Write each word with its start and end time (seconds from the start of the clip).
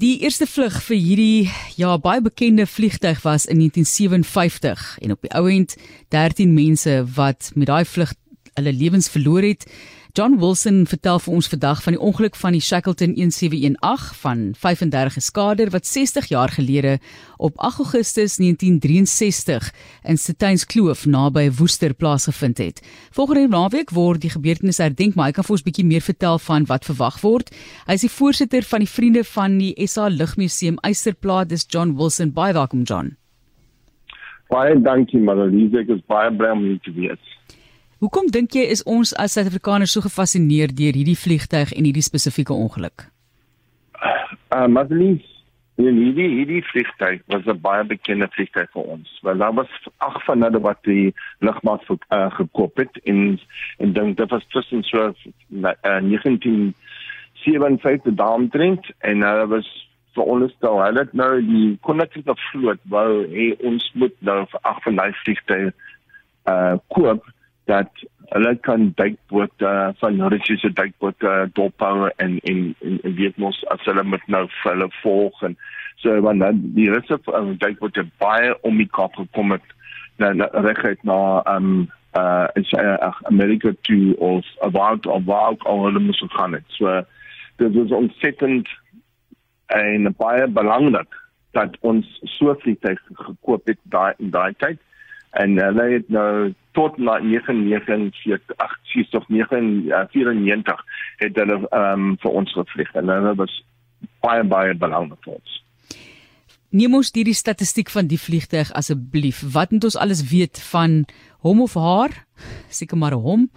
Die 0.00 0.22
eerste 0.24 0.46
vlug 0.48 0.78
vir 0.80 0.96
hierdie 0.96 1.50
ja 1.76 1.90
baie 2.00 2.22
bekende 2.24 2.64
vliegtyg 2.64 3.18
was 3.26 3.44
in 3.44 3.58
1957 3.60 4.84
en 5.04 5.12
op 5.12 5.26
die 5.26 5.32
ou 5.36 5.42
end 5.52 5.74
13 6.08 6.54
mense 6.56 6.94
wat 7.18 7.50
met 7.52 7.68
daai 7.68 7.84
vlug 7.84 8.14
hulle 8.54 8.72
lewens 8.72 9.08
verloor 9.12 9.42
het. 9.42 9.66
John 10.12 10.40
Wilson 10.40 10.86
vertel 10.90 11.20
vir 11.22 11.34
ons 11.36 11.48
vandag 11.48 11.82
van 11.84 11.94
die 11.94 12.00
ongeluk 12.02 12.34
van 12.34 12.56
die 12.56 12.60
Shackleton 12.60 13.12
1718 13.14 14.16
van 14.22 14.40
35 14.58 15.14
geskader 15.14 15.70
wat 15.70 15.86
60 15.86 16.26
jaar 16.32 16.50
gelede 16.50 16.96
op 17.36 17.54
8 17.58 17.78
Augustus 17.84 18.36
1963 18.42 19.70
in 20.02 20.18
Steins 20.18 20.66
Kloof 20.66 21.06
naby 21.06 21.46
Woester 21.58 21.94
plaasgevind 21.94 22.58
het. 22.58 22.82
Volgende 23.14 23.46
naweek 23.48 23.94
word 23.94 24.20
die 24.20 24.34
gebeurtenis 24.34 24.82
herdenk, 24.82 25.14
maar 25.14 25.30
hy 25.30 25.38
kan 25.38 25.46
vir 25.46 25.58
ons 25.60 25.66
bietjie 25.68 25.86
meer 25.86 26.02
vertel 26.02 26.42
van 26.42 26.66
wat 26.66 26.90
verwag 26.90 27.22
word. 27.22 27.54
Hy 27.86 27.94
is 27.94 28.06
die 28.08 28.14
voorsitter 28.18 28.66
van 28.66 28.82
die 28.82 28.90
Vriende 28.90 29.24
van 29.24 29.58
die 29.62 29.74
SA 29.86 30.08
Lugmuseum 30.10 30.82
Eysterplaat. 30.82 31.54
Dis 31.54 31.68
John 31.70 31.94
Wilson. 31.94 32.34
Baie 32.34 32.58
welkom 32.58 32.82
John. 32.82 33.14
Baie 34.50 34.74
dankie 34.82 35.22
Marlies, 35.22 35.70
ek 35.78 35.92
is 35.94 36.02
baie 36.10 36.32
bly 36.34 36.50
om 36.56 36.66
hier 36.66 36.82
te 36.82 36.90
wees. 36.96 37.36
Hoekom 38.00 38.30
dink 38.32 38.54
jy 38.56 38.62
is 38.72 38.80
ons 38.88 39.10
as 39.20 39.34
Suid-Afrikaners 39.36 39.92
so 39.92 40.00
gefassineer 40.00 40.72
deur 40.72 40.96
hierdie 40.96 41.20
vliegtyg 41.20 41.76
en 41.76 41.84
hierdie 41.84 42.06
spesifieke 42.06 42.54
ongeluk? 42.56 43.12
Uh, 44.00 44.64
Marlies, 44.72 45.20
hierdie 45.76 46.32
hierdie 46.32 46.64
vliegtyg 46.70 47.20
was 47.28 47.44
'n 47.44 47.60
baie 47.60 47.84
bekende 47.84 48.24
vliegtyg 48.32 48.72
vir 48.72 48.84
ons. 48.94 49.08
Want 49.20 49.44
daar 49.44 49.52
was 49.52 49.68
ag 49.98 50.16
van 50.24 50.42
hulle 50.46 50.60
wat 50.64 50.80
die 50.88 51.12
lugmaat 51.44 51.84
uh, 51.92 52.32
gekoop 52.38 52.74
het 52.80 52.96
en 53.04 53.36
en 53.78 53.92
dink 53.92 54.16
dit 54.16 54.30
was 54.30 54.46
tussen 54.48 54.82
so 54.82 54.98
uh, 55.04 55.12
1957 55.52 58.16
daaromtrent 58.16 58.84
en 58.98 59.22
hulle 59.28 59.44
uh, 59.44 59.50
was 59.56 59.68
vir 60.14 60.24
ons 60.24 60.52
stel 60.56 60.80
hulle 60.80 61.00
het 61.04 61.12
nou 61.12 61.42
die 61.44 61.76
konnektief 61.84 62.24
vloot 62.48 62.80
wou 62.88 63.28
hey, 63.28 63.56
ons 63.60 63.92
moet 63.92 64.16
nou 64.20 64.46
vir 64.48 64.60
ag 64.62 64.82
van 64.88 64.96
daai 64.96 65.12
vliegtye 65.20 65.72
uh 66.48 66.80
koop 66.88 67.20
dat 67.64 67.90
hulle 68.30 68.54
kan 68.66 68.92
duikbote 68.94 69.66
uh, 69.66 69.88
van 69.98 70.28
Russiese 70.28 70.72
duikbote 70.72 71.26
uh, 71.26 71.48
dophou 71.52 72.10
en 72.16 72.38
en 72.38 72.74
en, 72.80 72.98
en 73.02 73.14
weet 73.14 73.36
mos 73.36 73.64
as 73.74 73.84
hulle 73.84 74.04
met 74.04 74.26
nou 74.26 74.46
hulle 74.62 74.88
volg 75.02 75.42
en 75.42 75.56
so 75.96 76.20
want 76.20 76.40
dan 76.40 76.60
die 76.74 76.90
Russiese 76.90 77.34
uh, 77.34 77.54
duikbote 77.58 78.06
baie 78.22 78.54
om 78.62 78.78
die 78.78 78.90
kap 78.90 79.14
gekom 79.14 79.50
het 79.56 79.74
dan 80.16 80.42
reguit 80.52 81.02
na 81.02 81.42
um 81.56 81.88
uh 82.18 82.46
is 82.54 82.72
uh, 82.72 83.12
Amerika 83.22 83.72
toe 83.82 84.16
of 84.18 84.44
about 84.60 85.06
about 85.06 85.62
al 85.64 85.84
hulle 85.84 86.00
moes 86.00 86.22
gaan 86.28 86.52
het. 86.52 86.64
So 86.66 87.02
dit 87.56 87.74
is 87.74 87.90
ontsettend 87.90 88.68
en 89.66 90.14
baie 90.16 90.46
belangrik 90.48 91.14
dat 91.50 91.76
ons 91.80 92.06
so 92.22 92.54
vliegtuig 92.58 93.00
gekoop 93.12 93.66
het 93.66 93.78
daai 93.82 94.14
in 94.18 94.30
daai 94.30 94.54
tyd 94.58 94.78
en 95.38 95.58
hulle 95.58 95.86
het 95.92 96.08
nou 96.08 96.52
tot 96.72 96.98
na 96.98 97.18
99 97.18 98.40
80 98.56 99.14
of 99.14 99.24
94 99.28 100.84
het 101.16 101.36
hulle 101.36 101.58
ehm 101.70 102.06
um, 102.10 102.16
vir 102.22 102.30
ons 102.30 102.52
gevlieg 102.52 102.94
en 102.94 103.08
hulle 103.08 103.34
was 103.34 103.64
baie 104.24 104.44
baie 104.44 104.74
belangrik 104.74 105.22
vir 105.24 105.34
ons. 105.38 105.58
Neem 106.70 106.94
ons 106.94 107.10
hierdie 107.14 107.34
statistiek 107.34 107.90
van 107.90 108.06
die 108.06 108.18
vliegtuig 108.18 108.70
asseblief. 108.78 109.42
Wat 109.54 109.72
moet 109.74 109.84
ons 109.88 109.98
alles 109.98 110.22
weet 110.30 110.60
van 110.70 111.04
hom 111.42 111.62
of 111.66 111.74
haar? 111.74 112.14
Seker 112.70 112.98
maar 112.98 113.18
hom 113.18 113.48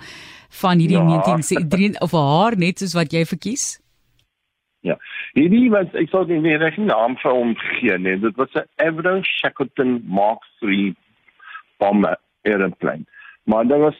van 0.61 0.81
hierdie 0.81 0.97
ja. 0.97 1.21
19 1.25 2.01
of 2.01 2.11
haar 2.17 2.57
net 2.57 2.81
soos 2.81 2.93
wat 2.97 3.13
jy 3.13 3.25
verkies? 3.25 3.79
Ja. 4.85 4.97
Hierdie 5.33 5.69
was 5.73 5.93
ek 5.97 6.11
sou 6.11 6.25
nie 6.29 6.41
meer 6.41 6.61
'n 6.61 6.85
naam 6.85 7.15
vir 7.21 7.31
hom 7.31 7.55
gee 7.55 7.97
nie. 7.97 8.17
Dit 8.17 8.35
was 8.35 8.53
'n 8.53 8.65
Avro 8.77 9.21
Shackleton 9.23 10.03
Mark 10.05 10.41
3 10.61 10.93
bomber 11.77 12.17
airplane. 12.43 13.05
Maar 13.43 13.67
dit 13.67 13.77
was 13.77 13.97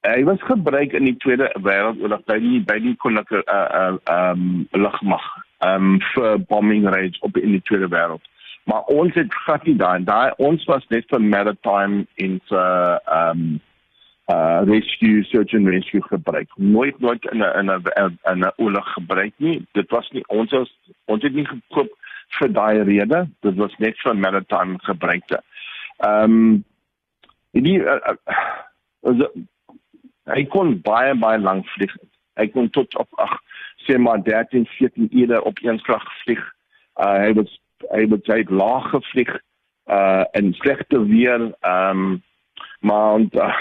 hy 0.00 0.24
was 0.24 0.42
gebruik 0.42 0.92
in 0.92 1.04
die 1.04 1.16
Tweede 1.16 1.50
Wêreldoorlog 1.62 2.24
by 2.30 2.38
die 2.42 2.60
by 2.64 2.78
die 2.82 2.94
koninklijke 3.02 3.42
uh 3.50 3.92
uh 4.08 4.30
um 4.30 4.66
lugmag 4.72 5.24
um 5.66 5.98
vir 6.14 6.38
bombing 6.50 6.86
raids 6.88 7.18
op 7.26 7.36
in 7.36 7.56
die 7.56 7.62
Tweede 7.62 7.88
Wêreld. 7.90 8.22
Maar 8.64 8.82
ons 8.94 9.14
het 9.14 9.34
glad 9.44 9.64
nie 9.66 9.76
daai 9.76 10.04
daai 10.04 10.30
ons 10.36 10.64
was 10.70 10.86
net 10.94 11.08
vir 11.10 11.24
maritime 11.24 12.04
in 12.14 12.38
vir 12.50 13.00
um 13.14 13.58
uh 14.30 14.60
rescue 14.68 15.24
search 15.24 15.54
and 15.56 15.68
rescue 15.68 16.02
gebruik. 16.02 16.48
Nooit 16.56 17.00
nooit 17.00 17.24
in 17.32 17.42
'n 17.42 17.58
in 17.58 17.70
'n 17.72 18.18
in 18.32 18.44
'n 18.44 18.52
oorlog 18.56 18.92
gebruik 18.92 19.32
nie. 19.36 19.66
Dit 19.72 19.90
was 19.90 20.10
nie 20.10 20.24
ons 20.28 20.50
was, 20.50 20.70
ons 21.04 21.22
het 21.22 21.34
nie 21.34 21.46
gekoop 21.46 21.90
vir 22.38 22.52
daai 22.52 22.82
rede. 22.82 23.28
Dit 23.40 23.54
was 23.54 23.74
net 23.78 23.98
vir 23.98 24.16
maritime 24.16 24.78
gebruikte. 24.78 25.42
Um 25.98 26.64
die 27.56 27.78
uh, 27.80 28.14
uh, 29.08 29.28
hy 30.28 30.44
kon 30.52 30.76
baie 30.84 31.14
baie 31.18 31.38
lank 31.38 31.66
vlieg. 31.76 31.94
Hy 32.38 32.46
kon 32.54 32.70
tot 32.70 32.94
op 33.00 33.08
ag 33.22 33.38
sê 33.86 33.98
maar 33.98 34.22
13 34.22 34.66
14 34.76 35.08
ure 35.22 35.42
op 35.44 35.58
een 35.62 35.78
slag 35.78 36.04
vlieg. 36.22 36.42
Uh, 37.00 37.16
hy 37.24 37.32
was 37.38 37.58
hy 37.92 38.04
het 38.04 38.26
baie 38.26 38.50
laag 38.50 38.90
gevlieg 38.90 39.36
uh 39.88 40.24
en 40.36 40.52
slegte 40.54 41.00
weer 41.06 41.54
ehm 41.60 41.90
um, 41.90 42.22
maar 42.80 43.14
und, 43.14 43.34
uh, 43.34 43.54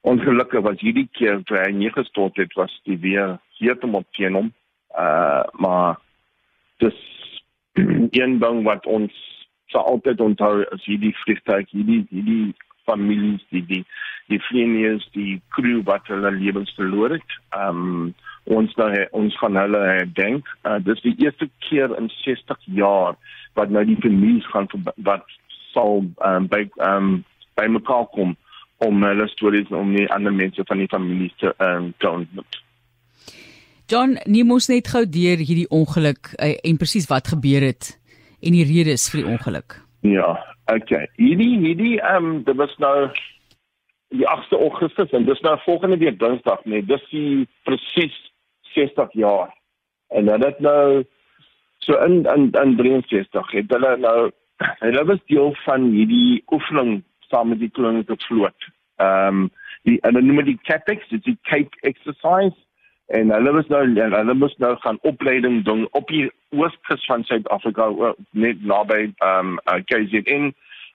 ongelukkig 0.00 0.60
was 0.60 0.80
hierdie 0.80 1.08
keer 1.12 1.42
toe 1.44 1.58
hy 1.62 1.70
nie 1.72 1.90
gestort 1.92 2.36
het 2.36 2.52
was 2.58 2.72
die 2.84 2.98
weer 2.98 3.38
heeltemal 3.58 4.04
teen 4.10 4.34
hom. 4.34 4.50
Uh 4.98 5.44
maar 5.52 6.00
dis 6.82 6.98
een 8.18 8.38
ding 8.38 8.64
wat 8.64 8.86
ons 8.86 9.12
sal 9.72 9.86
altyd 9.94 10.20
onthou 10.20 10.64
as 10.74 10.84
hierdie 10.84 11.14
vliegtuig 11.22 11.70
hierdie 11.70 12.02
hierdie 12.10 12.54
families 12.84 13.42
die 13.50 13.64
die 13.66 13.84
die 14.32 14.40
vlieëniers 14.46 15.04
die 15.12 15.40
crew 15.52 15.82
wat 15.84 16.06
hulle 16.08 16.30
lewens 16.32 16.72
verloor 16.78 17.12
het. 17.18 17.34
Um, 17.56 18.14
ons 18.44 18.72
nou 18.80 18.88
ons 19.16 19.36
gaan 19.40 19.58
hulle 19.60 19.80
herdenk. 19.84 20.48
Uh, 20.64 20.78
dis 20.84 21.02
die 21.04 21.14
eerste 21.24 21.48
keer 21.68 21.92
in 21.98 22.10
60 22.22 22.68
jaar 22.78 23.18
wat 23.58 23.70
nou 23.70 23.84
die 23.84 24.00
families 24.00 24.46
gaan 24.52 24.68
wat 24.96 25.28
sal 25.72 26.04
um, 26.24 26.48
by 26.48 26.64
um, 26.84 27.22
by 27.58 27.68
mekaar 27.70 28.06
kom 28.14 28.34
om 28.84 29.04
hulle 29.06 29.26
stories 29.32 29.70
om 29.72 29.92
die 29.94 30.08
ander 30.12 30.34
mense 30.34 30.64
van 30.68 30.82
die 30.82 30.90
families 30.90 31.34
te 31.40 31.54
um, 31.62 31.92
te 31.98 32.10
ontmoet. 32.10 32.60
John, 33.92 34.16
nie 34.24 34.44
moes 34.48 34.70
net 34.72 34.88
gou 34.88 35.04
deur 35.04 35.40
hierdie 35.44 35.68
ongeluk 35.68 36.32
uh, 36.38 36.54
en 36.56 36.80
presies 36.80 37.08
wat 37.10 37.28
gebeur 37.34 37.66
het 37.68 37.94
en 38.44 38.56
die 38.56 38.64
redes 38.68 39.06
vir 39.12 39.22
die 39.22 39.30
ongeluk. 39.36 39.78
Ja, 40.04 40.34
okay. 40.66 41.08
Hierdie 41.16 41.58
hierdie 41.58 42.00
ehm 42.00 42.24
um, 42.24 42.42
dit 42.44 42.56
was 42.56 42.76
nou 42.82 43.08
die 44.14 44.26
8de 44.28 44.58
Augustus 44.58 45.10
en 45.10 45.24
dis 45.24 45.40
nou 45.40 45.56
volgende 45.64 45.98
week 45.98 46.18
Dinsdag, 46.18 46.64
nee, 46.64 46.84
dis 46.86 47.02
die 47.10 47.48
presies 47.62 48.14
60 48.74 49.12
jaar. 49.12 49.50
En 50.08 50.24
dan 50.30 50.40
dit 50.40 50.58
nou 50.58 51.04
so 51.78 51.98
in 52.04 52.24
in 52.34 52.50
in 52.50 52.76
63 52.76 53.50
het 53.50 53.70
hulle 53.70 53.96
nou 53.96 54.30
hulle 54.86 55.04
was 55.04 55.24
deel 55.26 55.54
van 55.64 55.90
hierdie 55.90 56.42
oefening 56.52 57.02
saam 57.30 57.48
met 57.48 57.58
die 57.58 57.70
koninklijke 57.70 58.26
vloot. 58.26 58.70
Ehm 58.96 59.44
um, 59.44 59.50
die 59.82 59.98
en 60.00 60.14
hulle 60.14 60.26
noem 60.26 60.44
dit 60.44 60.62
CAPEX, 60.62 61.08
dit 61.08 61.18
is 61.18 61.24
die 61.24 61.38
Cape 61.42 61.76
Exercise 61.80 62.56
en 63.06 63.30
hulle 63.30 63.52
was 63.52 63.66
nou 63.68 63.82
hulle 64.00 64.34
moes 64.34 64.56
nou 64.56 64.76
gaan 64.80 64.98
opleiding 65.02 65.64
doen 65.64 65.86
op 65.90 66.08
die 66.08 66.30
ooskus 66.56 67.04
van 67.06 67.24
Suid-Afrika 67.24 67.90
net 68.30 68.62
naby 68.64 69.00
ehm 69.04 69.54
um, 69.54 69.58
uh, 69.68 69.80
KZN 69.84 70.52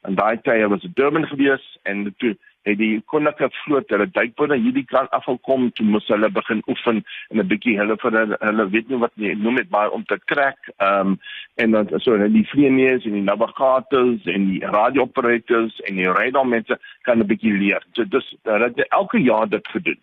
en 0.07 0.15
daai 0.15 0.41
tyd 0.41 0.69
was 0.71 0.81
dit 0.81 0.95
Durban 0.95 1.27
gewees 1.27 1.65
en 1.83 2.07
toe 2.17 2.35
het 2.67 2.77
die 2.77 3.01
koninklijke 3.11 3.55
vloot 3.63 3.91
hulle 3.93 4.07
duikbote 4.11 4.57
hierdie 4.59 4.85
kant 4.89 5.11
afgekom 5.15 5.69
toe 5.77 5.85
moes 5.85 6.07
hulle 6.11 6.29
begin 6.33 6.63
oefen 6.67 7.03
en 7.29 7.39
'n 7.39 7.47
bietjie 7.51 7.77
hulle 7.79 7.95
vir 8.01 8.17
hulle, 8.19 8.37
hulle 8.41 8.69
weet 8.73 8.89
nie 8.89 9.01
wat 9.05 9.15
nie 9.15 9.35
noem 9.35 9.61
dit 9.61 9.69
maar 9.69 9.89
om 9.91 10.03
te 10.03 10.19
trek 10.25 10.57
ehm 10.77 11.13
um, 11.13 11.19
en 11.55 11.71
dan 11.71 11.99
so 11.99 12.17
die 12.17 12.47
vlieëniers 12.51 13.05
en 13.05 13.17
die 13.19 13.27
navigators 13.29 14.25
en 14.25 14.51
die 14.51 14.65
radio-operators 14.65 15.79
en 15.79 15.95
die 15.95 16.11
radarmense 16.19 16.79
kan 17.01 17.19
'n 17.19 17.27
bietjie 17.27 17.53
leer. 17.53 17.83
So 17.93 18.03
dis 18.03 18.35
hulle 18.43 18.71
het 18.73 18.87
elke 18.89 19.21
jaar 19.21 19.49
dit 19.49 19.67
gedoen. 19.67 20.01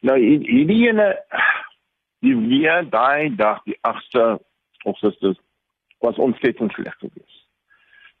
Nou 0.00 0.18
hierdie 0.18 0.86
ene 0.88 1.08
die 2.22 2.36
weer 2.36 2.86
daai 2.90 3.34
dag 3.36 3.62
die 3.66 3.78
8ste 3.86 4.38
Augustus 4.84 5.38
was 5.98 6.18
ontsettend 6.22 6.72
sleg 6.72 6.94
geweest. 6.98 7.44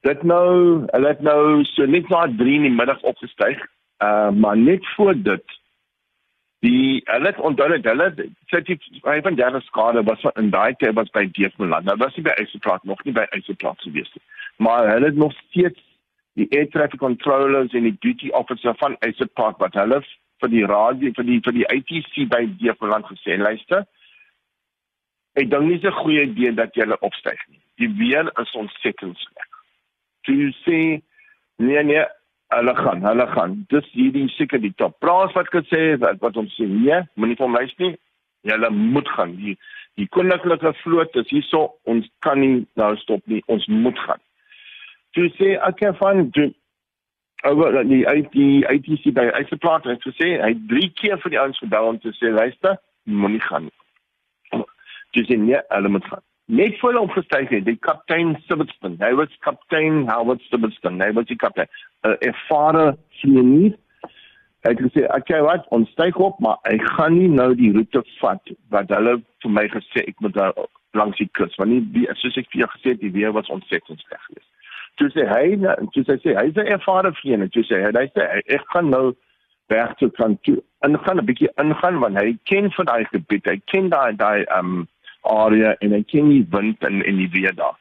Dit 0.06 0.22
nou, 0.22 0.86
hulle 0.90 1.08
het 1.08 1.22
nou 1.26 1.64
so 1.64 1.86
net 1.86 2.08
na 2.08 2.26
3 2.40 2.58
in 2.60 2.66
die 2.68 2.74
middag 2.74 3.02
opgestyg, 3.02 3.62
uh 4.02 4.30
maar 4.30 4.56
net 4.56 4.86
voor 4.96 5.14
dit 5.14 5.58
die 6.66 7.02
hulle 7.06 7.34
onthou 7.38 7.68
dat 7.70 7.86
hulle 7.86 8.30
sê 8.50 8.60
die 8.66 8.78
vyf 9.02 9.26
en 9.30 9.38
derde 9.38 9.60
skade 9.66 10.02
was 10.06 10.24
in 10.34 10.50
daai 10.50 10.74
tyd 10.78 10.94
was 10.98 11.10
by 11.14 11.26
Deefmeland. 11.38 11.86
Nou 11.86 11.96
was 12.02 12.14
hy 12.18 12.24
by 12.26 12.34
Eiseplaat 12.42 12.84
nog 12.84 13.02
nie 13.04 13.14
by 13.14 13.26
Eiseplaat 13.30 13.82
geweest 13.86 14.14
nie. 14.18 14.24
Maar 14.66 14.90
hulle 14.92 15.12
het 15.12 15.20
nog 15.22 15.34
steeds 15.46 15.82
die 16.38 16.48
air 16.54 16.66
traffic 16.70 17.02
controllers 17.02 17.74
en 17.74 17.86
die 17.86 17.96
duty 18.02 18.30
officer 18.40 18.74
van 18.78 18.96
Eiseplaat 19.06 19.58
wat 19.62 19.78
hulle 19.78 20.02
vir 20.42 20.50
die 20.54 20.66
radio 20.66 21.12
vir 21.16 21.24
die 21.30 21.40
vir 21.44 21.56
die 21.60 21.68
ATC 21.74 22.28
by 22.30 22.44
Deefland 22.60 23.06
gesê 23.10 23.38
luister 23.38 23.86
ek 25.38 25.50
dink 25.50 25.66
nie 25.68 25.78
'n 25.78 26.00
goeie 26.02 26.22
idee 26.26 26.52
dat 26.52 26.74
jy 26.74 26.82
hulle 26.82 26.98
opstyg 27.00 27.38
nie. 27.48 27.60
Die 27.78 27.90
weer 27.98 28.26
is 28.42 28.52
ontsettend 28.54 29.18
sleg. 29.18 29.50
Jy 30.26 30.52
sê 30.64 30.78
nee 31.58 31.82
nee, 31.82 32.04
hulle 32.54 32.74
gaan, 32.74 33.02
hulle 33.02 33.26
gaan. 33.34 33.66
Dis 33.68 33.86
hierdie 33.92 34.28
seker 34.36 34.60
die 34.60 34.74
top. 34.76 34.98
Praat 35.00 35.34
wat 35.36 35.50
gesê 35.54 35.98
wat, 36.02 36.20
wat 36.20 36.36
ons 36.36 36.54
sê, 36.56 36.66
nee, 36.66 37.00
moenie 37.14 37.36
vir 37.36 37.48
my 37.48 37.64
nie. 37.78 37.96
Hulle 38.48 38.70
moet 38.70 39.08
gaan. 39.08 39.36
Die 39.36 39.58
die 39.98 40.06
koninklike 40.14 40.72
vloot 40.82 41.16
is 41.16 41.28
hierso. 41.28 41.74
Ons 41.84 42.06
kan 42.22 42.38
nie 42.40 42.66
nou 42.74 42.96
stop 42.96 43.22
nie. 43.26 43.42
Ons 43.46 43.66
moet 43.66 43.98
gaan. 43.98 44.20
Jy 45.16 45.30
sê 45.38 45.54
ek 45.58 45.80
kan 45.80 45.96
van 45.98 46.30
oor 47.46 47.84
die 47.86 48.06
uit 48.08 48.32
die 48.32 48.64
ITC 48.66 49.12
by 49.14 49.28
Eiseplaat 49.38 49.86
het 49.86 50.02
gesê 50.02 50.36
hy 50.42 50.54
drie 50.70 50.90
keer 50.98 51.20
vir 51.22 51.34
die 51.34 51.40
ouens 51.40 51.58
gebel 51.62 51.92
om 51.92 52.00
te 52.02 52.10
sê 52.18 52.32
luister 52.34 52.78
moenie 53.04 53.42
gaan 53.46 53.68
dis 55.16 55.30
in 55.34 55.46
nie 55.46 55.58
hulle 55.68 55.88
moet 55.88 56.04
gaan. 56.04 56.24
Net 56.48 56.78
voor 56.80 56.96
hom 56.96 57.10
gestyg 57.12 57.50
het 57.52 57.66
die 57.66 57.76
kaptein 57.84 58.34
Sibberton 58.46 58.96
hy 59.02 59.12
was 59.20 59.34
kaptein 59.46 60.06
Howard 60.10 60.42
Sibberton 60.48 61.00
hy 61.04 61.12
was 61.16 61.28
die 61.30 61.38
kaptein. 61.40 61.70
Uh, 62.06 62.16
ervare 62.26 62.96
genie 63.20 63.74
hy 64.66 64.74
het 64.74 64.82
gesê 64.82 65.06
okay 65.14 65.40
wat? 65.46 65.68
Ons 65.74 65.90
styg 65.94 66.18
op 66.18 66.40
maar 66.44 66.58
ek 66.68 66.84
gaan 66.96 67.18
nie 67.18 67.30
nou 67.32 67.52
die 67.58 67.70
roete 67.76 68.02
vat 68.18 68.54
wat 68.74 68.90
hulle 68.96 69.18
vir 69.44 69.56
my 69.60 69.68
gesê 69.72 70.04
ek 70.06 70.20
moet 70.24 70.36
daar 70.36 70.56
langs 70.96 71.20
die 71.20 71.28
kus. 71.38 71.54
Want 71.60 71.70
nie 71.70 72.08
soos 72.18 72.40
ek 72.40 72.50
vir 72.52 72.64
jou 72.64 72.70
gesê 72.76 72.96
het 72.96 73.02
die 73.04 73.14
weer 73.14 73.34
was 73.36 73.52
ontsettend 73.52 74.02
sleg 74.06 74.24
geweest 74.26 74.48
toe 74.96 75.08
sê 75.14 75.26
hy 75.28 75.56
toe 75.92 76.04
sê 76.04 76.18
hy 76.24 76.46
hy's 76.46 76.56
'n 76.56 76.72
ervare 76.76 77.12
vriend 77.20 77.52
toe 77.52 77.62
sê 77.62 77.82
hy 77.84 77.92
hy 77.92 78.06
sê 78.14 78.42
ek 78.46 78.64
gaan 78.72 78.90
nou 78.90 79.14
weg 79.68 79.94
toe 79.98 80.10
kan 80.10 80.38
toe 80.42 80.62
en 80.80 80.98
gaan 81.04 81.18
'n 81.20 81.26
bietjie 81.28 81.50
ingaan 81.62 81.98
want 81.98 82.18
hy 82.18 82.38
ken 82.44 82.70
van 82.72 82.84
daai 82.84 83.04
gebied. 83.04 83.46
Hy 83.46 83.60
ken 83.64 83.88
daai 83.88 84.16
daai 84.16 84.44
um 84.58 84.88
area 85.22 85.74
en 85.80 85.92
hy 85.92 86.02
ken 86.02 86.28
die 86.28 86.46
wind 86.50 86.84
en 86.84 87.02
en 87.04 87.16
die 87.16 87.30
weer 87.30 87.54
daar. 87.54 87.76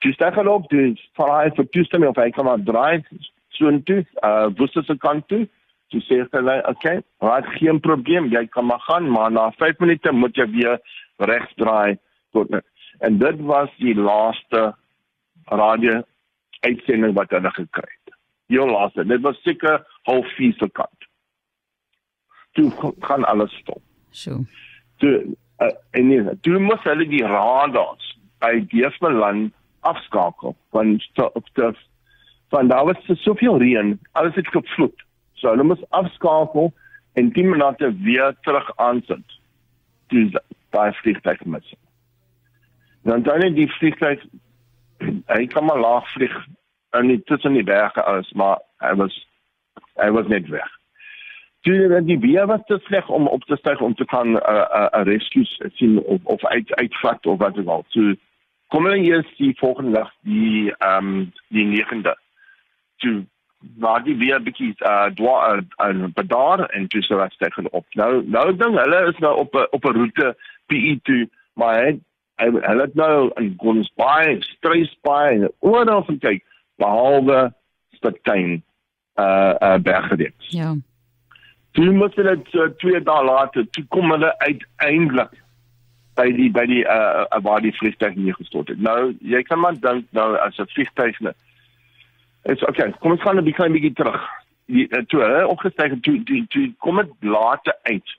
Toe 0.00 0.12
staan 0.12 0.34
hy 0.34 0.46
op 0.46 0.68
toe 0.68 0.94
vra 1.16 1.42
hy 1.42 1.50
vir 1.56 1.68
toestemming 1.76 2.10
of 2.10 2.16
hy 2.16 2.30
kan 2.30 2.44
maar 2.44 2.64
draai 2.70 3.04
so 3.48 3.68
intoe 3.68 4.04
uh 4.22 4.48
woeste 4.58 4.82
se 4.82 4.96
kant 4.96 5.28
toe. 5.28 5.46
Toe 5.90 6.00
sê 6.08 6.22
hy 6.32 6.60
okay 6.72 7.02
maar 7.20 7.46
geen 7.58 7.80
probleem 7.80 8.30
jy 8.32 8.46
kan 8.46 8.66
maar 8.66 8.82
gaan 8.88 9.10
maar 9.10 9.30
na 9.30 9.50
5 9.50 9.78
minute 9.80 10.12
moet 10.12 10.36
jy 10.36 10.46
weer 10.50 10.78
regs 11.18 11.54
draai. 11.54 11.98
Tot 12.32 12.50
en 13.00 13.18
dit 13.18 13.40
was 13.40 13.70
die 13.78 13.94
laaste 13.94 14.74
radio 15.46 16.02
uitsending 16.64 17.14
wat 17.16 17.32
hulle 17.34 17.50
gekry 17.54 17.88
het. 17.90 18.16
Heel 18.52 18.68
laaste, 18.70 19.06
dit 19.08 19.22
was 19.24 19.40
seker 19.42 19.80
half 20.08 20.28
4 20.36 20.54
se 20.58 20.68
kant. 20.72 21.08
Toe 22.52 22.70
gaan 23.00 23.24
alles 23.24 23.54
stop. 23.62 23.82
So. 24.10 24.44
Toe 25.02 25.14
uh, 25.58 25.70
en 25.90 26.08
nee, 26.08 26.38
toe 26.40 26.58
moes 26.58 26.82
hulle 26.86 27.06
die 27.08 27.24
radars 27.26 28.12
by 28.42 28.58
Deesmeland 28.70 29.52
afskakel 29.84 30.56
van 30.74 30.96
op 31.32 31.48
die 31.54 31.72
van 32.54 32.68
daar 32.68 32.84
was 32.84 33.22
soveel 33.22 33.58
reën, 33.58 33.98
alles 34.12 34.34
het 34.34 34.48
gevloed. 34.48 35.04
So 35.34 35.48
hulle 35.48 35.66
moes 35.66 35.82
afskakel 35.90 36.72
en 37.12 37.32
10 37.32 37.48
minute 37.48 37.94
weer 38.02 38.36
terug 38.40 38.76
aansit. 38.76 39.38
Dis 40.08 40.36
daai 40.70 40.92
vliegtuig 40.92 41.44
mis. 41.44 41.74
Dan 43.02 43.22
dan 43.22 43.54
die 43.54 43.70
vliegtuig 43.78 44.22
hy 45.26 45.46
kan 45.46 45.64
maar 45.64 45.80
laag 45.80 46.12
vlieg 46.12 46.36
en 46.90 47.06
nie 47.06 47.20
tussen 47.24 47.52
die 47.52 47.66
berge 47.66 48.02
alles, 48.02 48.30
maar 48.32 48.58
hy 48.84 48.94
was 49.00 49.14
hy 50.00 50.10
was 50.14 50.26
net 50.30 50.48
weg. 50.48 50.70
Toe 51.64 51.88
dan 51.88 52.06
die 52.06 52.18
weer 52.20 52.46
was 52.46 52.64
te 52.66 52.78
sleg 52.84 53.08
om 53.08 53.26
op 53.26 53.44
te 53.44 53.56
styg 53.56 53.80
om 53.80 53.94
te 53.94 54.04
kan 54.04 54.28
'n 54.32 54.36
uh, 54.36 54.88
'n 54.92 55.00
uh, 55.00 55.04
rescue 55.12 55.46
sien 55.74 55.98
of 56.02 56.20
of 56.24 56.44
uit 56.44 56.74
uitvat 56.74 57.26
of 57.26 57.38
wat 57.38 57.58
ook 57.58 57.68
al. 57.68 57.84
So 57.88 58.14
kom 58.68 58.84
hulle 58.84 59.04
eers 59.04 59.36
die 59.36 59.54
volgende 59.58 59.92
dag 59.98 60.10
die 60.20 60.74
ehm 60.78 61.06
um, 61.06 61.32
die 61.48 61.66
9de. 61.66 62.14
Toe 62.96 63.24
maar 63.78 64.02
die 64.04 64.16
weer 64.16 64.42
bietjie 64.42 64.74
uh 64.78 65.06
dwa 65.14 65.62
en 65.76 66.12
bedaar 66.12 66.66
en 66.68 66.86
toe 66.86 67.02
sou 67.02 67.20
dit 67.22 67.32
styg 67.32 67.58
op. 67.70 67.86
Nou 67.94 68.22
nou 68.26 68.56
ding 68.56 68.76
hulle 68.78 69.06
is 69.12 69.18
nou 69.18 69.36
op 69.36 69.54
'n 69.54 69.66
op 69.70 69.84
'n 69.84 69.96
roete 69.96 70.36
PE2 70.66 71.28
maar 71.54 71.82
hy 71.82 71.98
hy 72.42 72.50
hulle 72.50 72.86
het 72.86 72.94
nou 72.98 73.30
in 73.40 73.54
Gons 73.58 73.90
Bay, 74.00 74.40
Strys 74.56 74.92
Bay 75.06 75.38
en 75.38 75.52
oral 75.58 76.04
van 76.08 76.18
kyk 76.18 76.42
behalwe 76.82 77.52
Spityn 77.94 78.62
uh 79.20 79.54
uh 79.60 79.78
bergreeks. 79.78 80.50
Ja. 80.50 80.74
Toe 81.74 81.90
moet 81.90 82.14
hulle 82.14 82.36
uh, 82.52 82.68
twee 82.82 83.00
dae 83.02 83.24
later 83.24 83.66
toe 83.70 83.84
kom 83.88 84.10
hulle 84.10 84.32
uiteindelik 84.38 85.32
by 86.18 86.28
die 86.34 86.50
by 86.54 86.66
die 86.70 86.82
uh, 86.82 87.24
uh 87.28 87.42
waar 87.42 87.62
die 87.62 87.74
vliegtuig 87.78 88.14
neergestort 88.18 88.68
het. 88.68 88.82
Nou 88.82 89.14
jy 89.20 89.42
kan 89.42 89.62
maar 89.62 89.78
dink 89.78 90.06
nou 90.10 90.34
as 90.38 90.58
'n 90.58 90.70
vliegtuig 90.74 91.20
net 91.20 91.36
is 92.44 92.64
okay, 92.64 92.90
kom 93.00 93.14
ons 93.14 93.22
gaan 93.22 93.38
'n 93.38 93.44
bietjie 93.44 93.70
bietjie 93.70 93.94
terug. 93.94 94.22
Die 94.66 94.86
uh, 94.90 95.02
toe 95.06 95.22
hulle 95.22 95.46
opgestyg 95.48 95.90
het 95.90 96.02
toe, 96.02 96.22
toe 96.22 96.46
toe 96.48 96.72
kom 96.78 96.96
dit 96.96 97.10
later 97.20 97.76
uit 97.82 98.18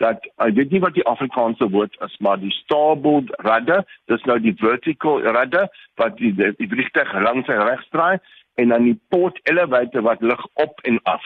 dat 0.00 0.24
ek 0.40 0.54
weet 0.56 0.72
nie 0.72 0.80
wat 0.80 0.96
die 0.96 1.06
Afrikaanse 1.08 1.68
woord 1.72 1.96
is 2.06 2.16
maar 2.24 2.40
die 2.40 2.52
starboard 2.62 3.32
rudder 3.44 3.84
dis 4.12 4.24
nou 4.28 4.38
die 4.40 4.56
vertical 4.60 5.20
rudder 5.20 5.68
wat 6.00 6.16
die 6.20 6.32
die, 6.34 6.52
die 6.56 6.68
vliegtuig 6.68 7.12
langs 7.26 7.48
en 7.52 7.64
regs 7.68 7.88
draai 7.94 8.16
en 8.60 8.68
dan 8.68 8.88
die 8.88 8.98
port 9.08 9.38
elevator 9.42 10.02
wat 10.02 10.20
lig 10.20 10.46
op 10.52 10.80
en 10.80 10.98
af. 11.02 11.24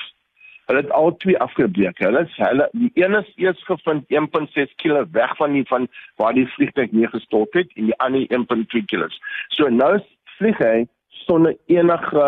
Hulle 0.67 0.81
het 0.81 0.91
al 0.91 1.17
twee 1.17 1.38
afgebreek. 1.38 1.99
Hulle 1.99 2.25
is 2.25 2.37
hulle 2.41 2.69
die 2.73 2.91
een 2.94 3.17
is 3.19 3.32
eers 3.37 3.65
gevind 3.69 4.06
1.6 4.19 4.76
km 4.82 5.11
weg 5.17 5.37
van 5.37 5.53
die 5.53 5.65
van 5.69 5.88
waar 6.21 6.35
die 6.37 6.47
vliegtuig 6.56 6.93
neergestort 6.93 7.53
het 7.59 7.75
en 7.75 7.91
die 7.91 7.99
ander 8.06 8.26
1.2 8.38 8.85
km 8.93 9.11
so 9.56 9.69
nou 9.69 9.99
vlieg 10.38 10.62
hy 10.62 10.87
sonder 11.25 11.56
enige 11.67 12.25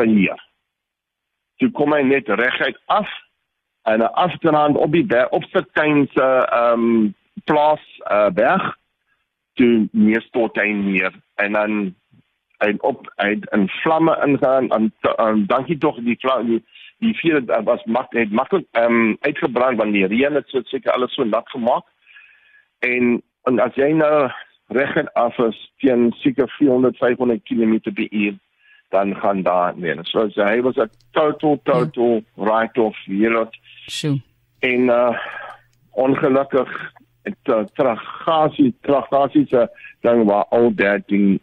beheer. 0.00 0.38
Toe 1.60 1.70
kom 1.76 1.92
hy 1.92 2.02
net 2.06 2.30
reguit 2.40 2.78
af 2.86 3.10
en 3.82 3.98
'n 3.98 4.12
afdraand 4.12 4.76
op 4.76 4.92
die 4.92 5.06
berg 5.06 5.28
op 5.28 5.44
sy 5.44 5.62
tuin 5.72 6.08
se 6.12 6.22
ehm 6.22 6.72
um, 6.72 7.14
plaas 7.44 7.84
uh, 8.10 8.28
berg 8.28 8.76
toe 9.54 9.88
neerstort 9.92 10.56
hy 10.56 10.68
neer 10.72 11.14
en 11.34 11.52
dan 11.52 11.94
en 12.58 12.82
op 12.82 13.12
uit 13.16 13.46
in 13.50 13.68
vlamme 13.68 14.18
ingaan 14.26 14.70
en, 14.70 14.92
en 15.16 15.46
dankie 15.46 15.78
tog 15.78 15.96
die 16.04 16.18
vlamme 16.20 16.44
die, 16.44 16.64
die 16.98 17.14
vier 17.14 17.40
was 17.64 17.84
mak 17.84 18.12
het 18.12 18.32
maklik 18.32 18.66
ehm 18.70 19.00
um, 19.00 19.16
uitgebrand 19.20 19.78
want 19.78 19.92
die 19.92 20.06
reën 20.06 20.34
het 20.34 20.48
so 20.48 20.62
seker 20.62 20.92
alles 20.92 21.14
so 21.14 21.24
nat 21.24 21.48
gemaak. 21.48 21.84
En 22.78 23.22
en 23.48 23.58
as 23.58 23.74
jy 23.74 23.92
nou 23.96 24.28
reg 24.76 24.96
en 24.96 25.12
af 25.12 25.38
is 25.38 25.58
teen 25.82 26.12
seker 26.20 26.48
400 26.58 26.96
500 26.96 27.42
km/h 27.44 28.36
dan 28.90 29.16
gaan 29.16 29.42
daar 29.42 29.76
nee 29.76 29.96
so 30.02 30.28
hy 30.34 30.60
was 30.60 30.76
'n 30.76 30.90
total 31.12 31.60
total 31.62 32.22
right 32.36 32.78
off 32.78 32.96
hier 33.04 33.30
lot 33.30 33.56
Sjoe. 33.90 34.20
En 34.58 34.88
uh 34.88 35.18
ongelukkig 35.90 36.70
het 37.26 37.48
uh, 37.50 37.64
tragasie 37.74 38.74
tragasie 38.86 39.46
se 39.50 39.68
ding 40.00 40.24
waar 40.24 40.44
al 40.54 40.74
dat 40.74 41.08
ding 41.08 41.40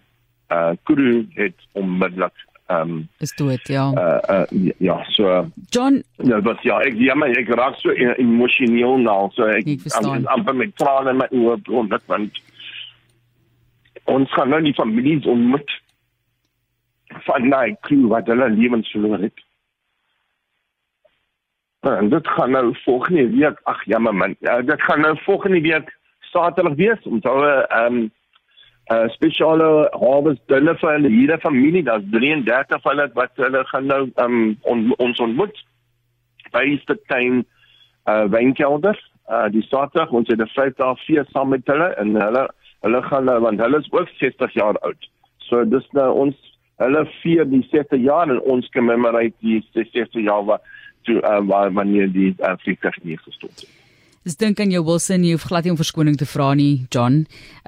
uh 0.49 0.71
crew 0.83 1.25
het 1.35 1.67
onmiddellik 1.71 2.33
um 2.67 3.09
is 3.19 3.35
dood 3.35 3.67
ja. 3.67 3.91
Uh, 3.91 4.45
uh 4.51 4.71
ja, 4.77 5.03
so 5.03 5.45
John 5.69 6.03
Ja, 6.15 6.41
wat 6.41 6.63
ja, 6.63 6.79
ek 6.79 6.95
ja 6.95 7.15
maar 7.15 7.35
ek 7.35 7.51
raak 7.59 7.75
so 7.79 7.91
emosioneel 7.91 8.97
nou, 9.03 9.29
so 9.35 9.45
ek 9.45 9.67
amper 10.25 10.55
met 10.55 10.75
trane 10.79 11.11
in 11.11 11.21
my 11.21 11.27
oë 11.31 11.87
dit 11.91 12.07
want 12.13 12.41
ons 14.07 14.33
gaan 14.33 14.49
nou 14.49 14.61
die 14.63 14.75
families 14.75 15.27
ontmoet 15.27 15.71
van 17.27 17.49
daai 17.51 17.75
crew 17.81 18.07
wat 18.11 18.27
hulle 18.31 18.49
lewens 18.55 18.89
verloor 18.91 19.19
het. 19.19 19.46
En 21.95 22.09
dit 22.09 22.27
gaan 22.27 22.51
nou 22.51 22.75
volgende 22.83 23.29
week, 23.29 23.59
ag 23.63 23.85
jammer 23.85 24.15
man. 24.15 24.35
Ja, 24.39 24.61
dit 24.61 24.81
gaan 24.81 24.99
nou 25.01 25.17
volgende 25.19 25.61
week 25.61 25.97
Saterdag 26.19 26.75
wees 26.75 27.01
om 27.03 27.21
te 27.21 27.29
ehm 27.69 27.93
um, 27.93 28.11
'n 28.87 28.95
uh, 28.95 29.09
spesiale 29.09 29.87
harvest 29.99 30.41
dinner 30.45 30.77
vir 30.79 30.91
hulle 30.91 31.09
hele 31.09 31.37
familie. 31.39 31.83
Daar's 31.83 32.03
33 32.11 32.81
van 32.81 32.91
hulle 32.91 33.09
wat 33.13 33.31
hulle 33.35 33.63
gaan 33.65 33.85
nou 33.85 34.11
um, 34.15 34.57
on, 34.61 34.93
ons 34.97 35.19
ontmoet 35.19 35.63
by 36.51 36.63
die 36.63 36.97
tuin 37.07 37.45
uh 38.07 38.23
wynkelder. 38.31 38.99
Uh 39.29 39.49
die 39.51 39.63
Saterdag 39.67 40.11
ons 40.11 40.27
het 40.27 40.39
'n 40.39 40.47
vyf 40.55 40.75
dae 40.75 40.95
fees 40.95 41.31
saam 41.31 41.49
met 41.49 41.67
hulle 41.67 41.89
en 41.95 42.15
hulle 42.15 42.47
hulle 42.81 43.01
gaan 43.03 43.25
nou 43.25 43.39
want 43.39 43.59
hulle 43.59 43.79
is 43.79 43.91
ook 43.91 44.09
60 44.19 44.53
jaar 44.53 44.79
oud. 44.79 45.09
So 45.37 45.65
dis 45.65 45.87
nou 45.91 46.11
ons 46.13 46.35
hulle 46.77 47.05
vier 47.21 47.45
die 47.45 47.67
60 47.71 47.99
jaar 47.99 48.29
en 48.29 48.41
ons 48.41 48.69
commemorate 48.69 49.35
die 49.39 49.63
60 49.73 50.23
jaar 50.23 50.45
wat 50.45 50.61
toe 51.07 51.17
uh, 51.23 51.41
waar 51.49 51.73
wanneer 51.73 52.11
die 52.11 52.31
uh, 52.37 52.55
vliegtuig 52.63 53.03
neergestort 53.03 53.65
het. 53.65 53.75
Dis 54.27 54.35
dink 54.35 54.59
aan 54.59 54.73
jou 54.73 54.81
Wilson, 54.83 55.23
jy 55.23 55.37
hoef 55.37 55.45
glad 55.47 55.63
nie 55.63 55.71
om 55.71 55.77
verskoning 55.79 56.17
te 56.19 56.25
vra 56.27 56.49
nie, 56.59 56.83
John. 56.91 57.21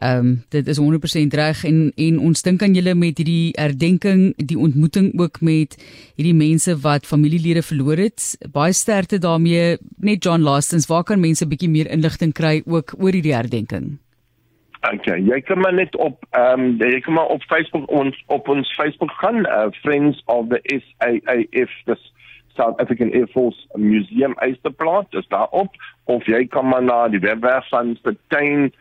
Ehm 0.03 0.25
um, 0.25 0.31
dit 0.51 0.67
is 0.67 0.81
100% 0.81 1.37
reg 1.39 1.61
en 1.69 1.77
en 1.95 2.17
ons 2.29 2.43
dink 2.43 2.65
aan 2.65 2.75
julle 2.75 2.95
met 2.99 3.21
hierdie 3.21 3.53
herdenking, 3.55 4.33
die 4.35 4.59
ontmoeting 4.59 5.13
ook 5.21 5.39
met 5.39 5.77
hierdie 6.17 6.35
mense 6.35 6.75
wat 6.83 7.07
familielede 7.07 7.63
verloor 7.63 8.03
het. 8.03 8.35
Baie 8.51 8.75
sterkte 8.75 9.21
daarmee. 9.23 9.77
Net 10.03 10.23
John 10.23 10.43
Lastens, 10.43 10.89
waar 10.91 11.07
kan 11.07 11.23
mense 11.23 11.47
bietjie 11.47 11.71
meer 11.71 11.87
inligting 11.87 12.35
kry 12.35 12.59
ook 12.65 12.91
oor 12.99 13.15
hierdie 13.15 13.37
herdenking? 13.37 13.95
Okay, 14.91 15.19
jy 15.31 15.39
kan 15.47 15.63
maar 15.63 15.73
net 15.79 15.95
op 15.95 16.27
ehm 16.35 16.59
um, 16.59 16.77
jy 16.83 16.99
kan 17.07 17.13
maar 17.13 17.31
op 17.31 17.43
Facebook 17.47 17.87
ons 17.87 18.23
op 18.27 18.47
ons 18.51 18.75
Facebook 18.75 19.11
gaan 19.23 19.45
uh, 19.47 19.71
Friends 19.79 20.19
of 20.25 20.51
the 20.51 20.59
SAAF 20.75 21.71
dis 21.87 22.03
South 22.59 22.79
African 22.83 23.13
Air 23.15 23.27
Force 23.33 23.67
Museum 23.75 24.35
Eisterplaas 24.43 25.09
dis 25.15 25.27
daarop 25.31 25.75
of 26.11 26.25
jy 26.27 26.45
kan 26.51 26.67
maar 26.67 26.83
na 26.83 27.07
die 27.07 27.23
webwerf 27.23 27.69
van 27.71 27.95
Steyn 28.03 28.71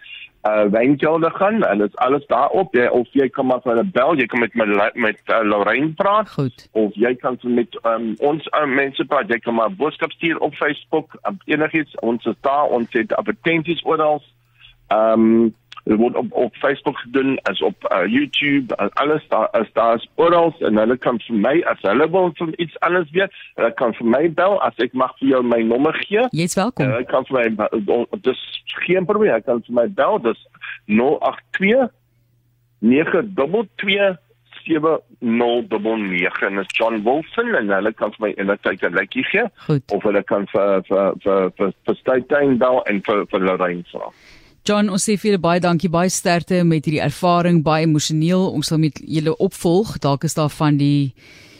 uh 0.46 0.64
Wynkelder 0.70 1.30
gaan 1.30 1.62
en 1.62 1.78
dit 1.78 1.88
is 1.88 1.96
alles 1.96 2.26
daarop 2.26 2.74
jy 2.74 2.86
of 2.86 3.08
jy 3.12 3.28
kan 3.28 3.46
maar 3.46 3.60
vir 3.64 3.82
'n 3.82 3.90
bel 3.92 4.14
jy 4.18 4.26
kan 4.26 4.40
met 4.40 4.54
my 4.54 4.90
met 4.94 5.20
uh, 5.26 5.40
Lorraine 5.42 5.92
praat 5.98 6.30
Goed. 6.30 6.68
of 6.72 6.94
jy 6.94 7.14
kan 7.14 7.38
met 7.42 7.78
um, 7.82 8.14
ons 8.18 8.46
uh, 8.46 8.66
mense 8.66 9.04
praat 9.04 9.28
jy 9.28 9.38
kan 9.38 9.54
maar 9.54 9.70
boodskap 9.70 10.12
stuur 10.12 10.38
op 10.38 10.54
Facebook 10.54 11.18
op 11.22 11.42
enigiets 11.44 11.94
ons 12.00 12.24
is 12.24 12.38
daar 12.40 12.64
ons 12.64 12.92
het 12.92 13.12
advertensies 13.12 13.84
oral 13.84 14.22
ehm 14.88 15.20
um, 15.20 15.54
Dit 15.84 15.96
word 15.98 16.16
op 16.16 16.32
op 16.32 16.54
Facebook 16.56 16.98
gedoen 16.98 17.38
as 17.50 17.62
op 17.62 17.88
uh, 17.92 18.06
YouTube 18.06 18.74
en 18.76 18.90
alles 18.92 19.22
daar 19.28 19.48
is 19.60 19.72
daar's 19.72 20.08
oral 20.14 20.54
en 20.58 20.76
hulle 20.76 20.96
kan 20.96 21.20
vir 21.26 21.36
my 21.36 21.54
as 21.70 21.80
hulle 21.80 22.10
wil 22.10 22.30
van 22.34 22.52
iets 22.56 22.80
anders 22.80 23.10
weet, 23.10 23.32
hulle 23.54 23.72
kan 23.74 23.94
vir 23.94 24.06
my 24.06 24.24
bel 24.40 24.60
as 24.62 24.76
ek 24.84 24.92
mag 24.92 25.14
vir 25.18 25.28
jou 25.28 25.42
my 25.42 25.62
nommer 25.62 25.94
gee. 26.06 26.26
Jy's 26.30 26.54
welkom. 26.54 26.90
Hulle 26.90 27.04
kan 27.04 27.26
vir 27.28 27.52
my 27.56 27.68
dis 28.26 28.42
geen 28.86 29.04
probleem, 29.04 29.32
hulle 29.32 29.46
kan 29.46 29.62
vir 29.66 29.74
my 29.74 29.86
bel, 29.88 30.18
dis 30.22 30.46
082 30.86 31.88
922 32.78 34.16
7099 34.68 36.42
en 36.42 36.58
is 36.58 36.66
John 36.76 37.02
Wilson 37.02 37.54
en 37.54 37.70
hulle 37.72 37.92
kan 37.92 38.12
vir 38.16 38.26
my 38.26 38.32
in 38.36 38.50
'n 38.50 38.58
tyd 38.62 38.82
'n 38.82 38.94
lekkie 38.94 39.24
gee 39.24 39.46
Goed. 39.66 39.82
of 39.92 40.02
hulle 40.02 40.22
kan 40.22 40.46
vir 40.52 40.82
vir 40.88 41.14
vir 41.24 41.50
vir, 41.56 41.72
vir 41.86 41.94
Steyn 41.94 42.58
bel 42.58 42.82
en 42.86 43.00
vir 43.02 43.26
vir 43.30 43.40
Lorraine 43.40 43.84
vra. 43.92 44.12
John, 44.66 44.90
ons 44.92 45.04
sê 45.04 45.16
vir 45.16 45.32
julle 45.32 45.42
baie 45.42 45.60
dankie, 45.60 45.88
baie 45.88 46.10
sterkte 46.12 46.62
met 46.64 46.84
hierdie 46.84 47.02
ervaring, 47.04 47.62
baie 47.64 47.86
emosioneel. 47.86 48.48
Ons 48.52 48.72
sal 48.72 48.80
met 48.82 48.98
julle 49.00 49.36
opvolg. 49.38 49.96
Dalk 50.04 50.26
is 50.28 50.36
daar 50.36 50.52
van 50.52 50.76
die 50.80 51.14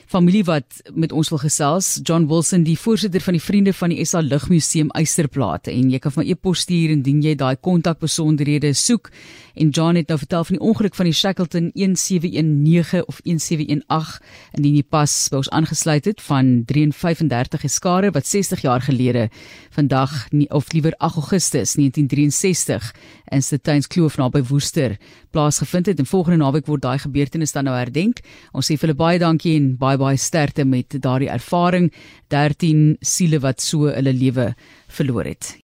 familie 0.09 0.45
wat 0.49 0.81
met 0.97 1.13
ons 1.13 1.29
wil 1.29 1.41
gesels. 1.43 1.99
John 2.03 2.27
Wilson, 2.31 2.65
die 2.65 2.79
voorsitter 2.79 3.21
van 3.21 3.37
die 3.37 3.43
Vriende 3.43 3.73
van 3.77 3.93
die 3.93 4.05
SA 4.09 4.23
Lugmuseum 4.25 4.89
Eysterplate 4.97 5.73
en 5.73 5.91
jy 5.93 6.01
kan 6.01 6.15
van 6.15 6.25
e-pos 6.25 6.65
stuur 6.65 6.95
indien 6.97 7.21
jy 7.25 7.35
daai 7.37 7.57
kontakbesonderhede 7.61 8.73
soek. 8.73 9.11
En 9.59 9.73
John 9.75 9.99
het 9.99 10.09
nou 10.09 10.19
vertel 10.19 10.45
van 10.49 10.57
die 10.57 10.65
ongeluk 10.65 10.95
van 10.95 11.09
die 11.11 11.15
Shackleton 11.15 11.71
1719 11.75 13.05
of 13.07 13.21
1718 13.25 14.25
indien 14.57 14.79
jy 14.79 14.85
pas 14.87 15.15
by 15.29 15.43
ons 15.43 15.51
aangesluit 15.51 16.09
het 16.09 16.23
van 16.25 16.53
335 16.71 17.67
geskare 17.67 18.13
wat 18.15 18.27
60 18.27 18.65
jaar 18.65 18.81
gelede 18.81 19.29
vandag 19.77 20.15
of 20.55 20.73
liewer 20.73 20.95
8 20.97 21.21
Augustus 21.21 21.75
1963 21.75 22.93
in 23.35 23.43
Steins 23.43 23.87
Kloof 23.87 24.17
naby 24.17 24.43
Woester 24.49 24.97
plaasgevind 25.31 25.87
het 25.87 25.99
en 25.99 26.07
volgende 26.07 26.39
naweek 26.39 26.67
word 26.67 26.83
daai 26.83 26.99
gebeurtenis 26.99 27.53
dan 27.53 27.69
nou 27.69 27.77
herdenk. 27.77 28.23
Ons 28.57 28.71
sê 28.71 28.79
vir 28.79 28.89
hulle 28.89 28.99
baie 28.99 29.21
dankie 29.21 29.57
en 29.59 29.75
baie 29.99 30.19
baie 30.19 30.19
sterkte 30.21 30.65
met 30.65 30.97
daardie 31.03 31.31
ervaring 31.33 31.91
13 32.35 32.99
siele 33.01 33.41
wat 33.45 33.63
so 33.63 33.91
hulle 33.93 34.13
lewe 34.13 34.53
verloor 34.89 35.29
het. 35.29 35.57